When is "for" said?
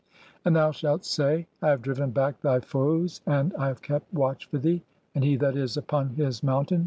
4.47-4.57